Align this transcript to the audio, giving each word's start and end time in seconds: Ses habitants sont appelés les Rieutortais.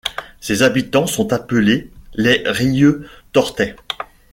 Ses 0.39 0.63
habitants 0.63 1.05
sont 1.05 1.31
appelés 1.31 1.91
les 2.15 2.41
Rieutortais. 2.47 3.75